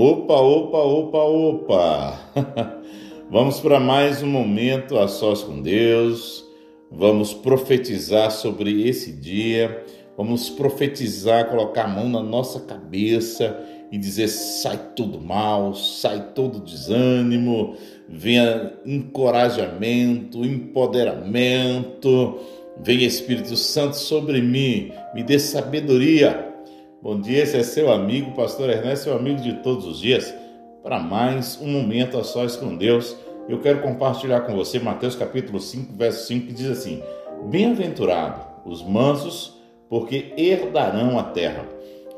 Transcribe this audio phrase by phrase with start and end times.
[0.00, 2.20] Opa, opa, opa, opa!
[3.28, 6.44] Vamos para mais um momento a sós com Deus.
[6.88, 9.84] Vamos profetizar sobre esse dia.
[10.16, 13.58] Vamos profetizar, colocar a mão na nossa cabeça
[13.90, 17.74] e dizer: sai todo mal, sai todo desânimo,
[18.08, 22.38] venha encorajamento, empoderamento,
[22.80, 26.47] venha Espírito Santo sobre mim, me dê sabedoria
[27.00, 30.34] Bom dia, esse é seu amigo, Pastor Ernesto, seu amigo de todos os dias,
[30.82, 33.14] para mais um momento a sós com Deus.
[33.48, 37.00] Eu quero compartilhar com você Mateus capítulo 5, verso 5, que diz assim:
[37.48, 39.56] Bem-aventurado os mansos,
[39.88, 41.68] porque herdarão a terra.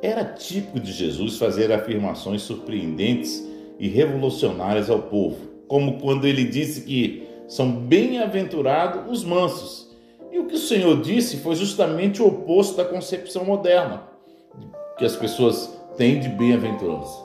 [0.00, 3.46] Era típico de Jesus fazer afirmações surpreendentes
[3.78, 5.36] e revolucionárias ao povo,
[5.68, 9.94] como quando ele disse que são bem-aventurados os mansos.
[10.32, 14.11] E o que o Senhor disse foi justamente o oposto da concepção moderna
[14.96, 17.22] que as pessoas têm de bem-aventurança.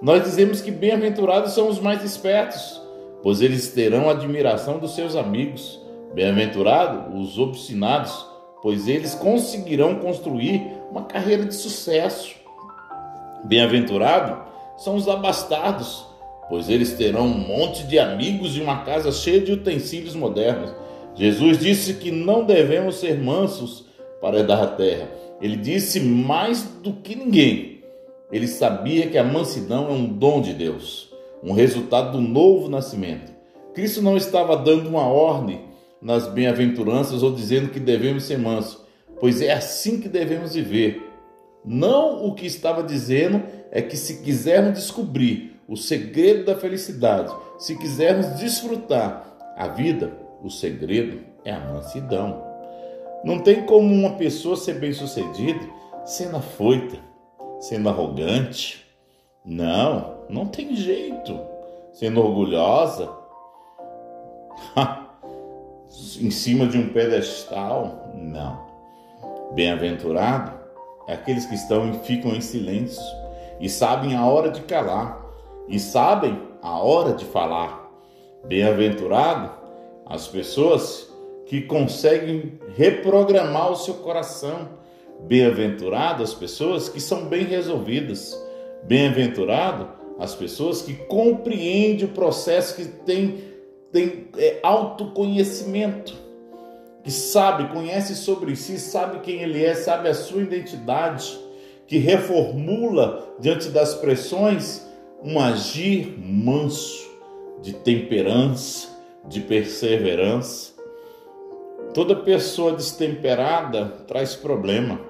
[0.00, 2.80] Nós dizemos que bem-aventurados são os mais espertos,
[3.22, 5.78] pois eles terão a admiração dos seus amigos.
[6.14, 8.26] Bem-aventurados os obstinados,
[8.62, 12.34] pois eles conseguirão construir uma carreira de sucesso.
[13.44, 14.38] Bem-aventurados
[14.78, 16.04] são os abastados,
[16.48, 20.74] pois eles terão um monte de amigos e uma casa cheia de utensílios modernos.
[21.14, 23.84] Jesus disse que não devemos ser mansos
[24.20, 25.08] para dar a terra,
[25.40, 27.82] ele disse mais do que ninguém.
[28.30, 31.10] Ele sabia que a mansidão é um dom de Deus,
[31.42, 33.32] um resultado do novo nascimento.
[33.74, 35.62] Cristo não estava dando uma ordem
[36.00, 38.80] nas bem-aventuranças ou dizendo que devemos ser mansos,
[39.18, 41.02] pois é assim que devemos viver.
[41.64, 47.76] Não o que estava dizendo é que se quisermos descobrir o segredo da felicidade, se
[47.76, 52.49] quisermos desfrutar a vida, o segredo é a mansidão.
[53.22, 55.60] Não tem como uma pessoa ser bem-sucedida
[56.04, 56.98] sendo afoita,
[57.58, 58.86] sendo arrogante.
[59.44, 61.38] Não, não tem jeito.
[61.92, 63.10] Sendo orgulhosa,
[66.20, 68.70] em cima de um pedestal, não.
[69.52, 70.52] Bem-aventurado
[71.08, 73.02] é aqueles que estão e ficam em silêncio
[73.58, 75.20] e sabem a hora de calar
[75.68, 77.90] e sabem a hora de falar.
[78.44, 79.50] Bem-aventurado
[80.06, 81.09] as pessoas
[81.50, 84.68] que conseguem reprogramar o seu coração.
[85.22, 88.40] Bem-aventurado as pessoas que são bem resolvidas.
[88.84, 93.42] Bem-aventurado as pessoas que compreendem o processo, que tem,
[93.90, 96.14] tem é, autoconhecimento,
[97.02, 101.36] que sabe, conhece sobre si, sabe quem ele é, sabe a sua identidade,
[101.84, 104.86] que reformula diante das pressões
[105.20, 107.10] um agir manso,
[107.60, 108.86] de temperança,
[109.26, 110.78] de perseverança.
[111.92, 115.00] Toda pessoa destemperada traz problema,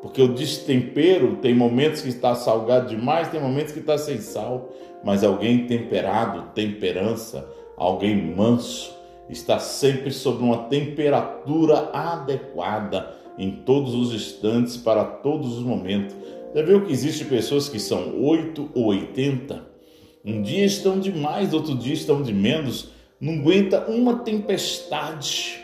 [0.00, 4.70] porque o destempero tem momentos que está salgado demais, tem momentos que está sem sal,
[5.04, 7.44] mas alguém temperado, temperança,
[7.76, 8.94] alguém manso,
[9.28, 16.14] está sempre sob uma temperatura adequada em todos os instantes, para todos os momentos.
[16.54, 19.68] Já viu que existe pessoas que são 8 ou 80?
[20.24, 25.59] Um dia estão de mais, outro dia estão de menos, não aguenta uma tempestade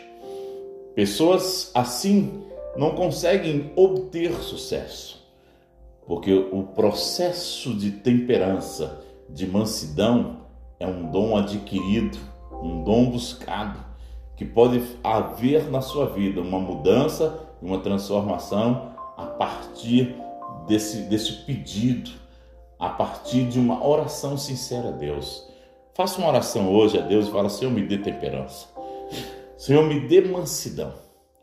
[0.97, 2.41] Pessoas assim
[2.75, 5.23] não conseguem obter sucesso,
[6.07, 10.37] porque o processo de temperança, de mansidão,
[10.79, 12.17] é um dom adquirido,
[12.63, 13.77] um dom buscado,
[14.35, 20.15] que pode haver na sua vida uma mudança uma transformação a partir
[20.65, 22.09] desse, desse pedido,
[22.79, 25.47] a partir de uma oração sincera a Deus.
[25.93, 28.75] Faça uma oração hoje a Deus e fala: Senhor, me dê temperança.
[29.57, 30.93] Senhor, me dê mansidão.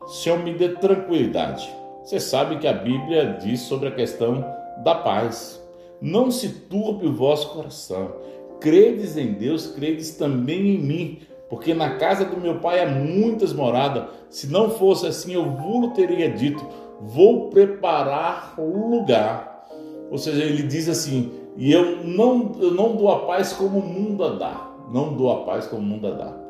[0.07, 1.69] Senhor, me dê tranquilidade.
[2.01, 4.45] Você sabe que a Bíblia diz sobre a questão
[4.85, 5.61] da paz.
[6.01, 8.13] Não se turbe o vosso coração.
[8.61, 13.51] Credes em Deus, credes também em mim, porque na casa do meu pai há muitas
[13.51, 14.05] moradas.
[14.29, 16.65] Se não fosse assim, eu vos teria dito:
[17.01, 19.67] vou preparar o lugar.
[20.09, 23.85] Ou seja, ele diz assim: e eu não, eu não dou a paz como o
[23.85, 24.71] mundo a dá.
[24.89, 26.44] Não dou a paz como o mundo a dá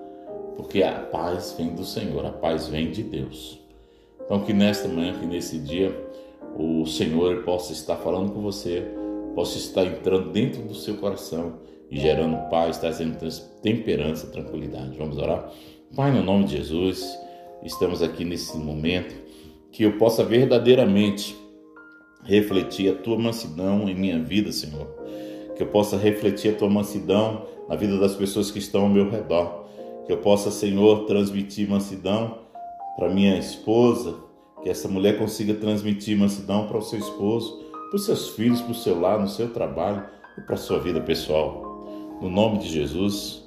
[0.56, 3.60] porque a paz vem do Senhor, a paz vem de Deus.
[4.24, 5.96] Então, que nesta manhã, que nesse dia,
[6.58, 8.84] o Senhor possa estar falando com você,
[9.36, 11.60] possa estar entrando dentro do seu coração
[11.92, 13.18] e gerando paz, trazendo
[13.62, 14.98] temperança, tranquilidade.
[14.98, 15.52] Vamos orar?
[15.96, 17.18] Pai, no nome de Jesus,
[17.64, 19.14] estamos aqui nesse momento
[19.72, 21.36] que eu possa verdadeiramente
[22.24, 24.88] refletir a tua mansidão em minha vida, Senhor.
[25.56, 29.10] Que eu possa refletir a tua mansidão na vida das pessoas que estão ao meu
[29.10, 29.65] redor
[30.06, 32.40] que eu possa, Senhor, transmitir mansidão
[32.96, 34.16] para minha esposa,
[34.64, 38.72] que essa mulher consiga transmitir mansidão para o seu esposo, para os seus filhos, para
[38.72, 40.04] o seu lar, no seu trabalho
[40.38, 42.18] e para a sua vida pessoal.
[42.22, 43.45] No nome de Jesus.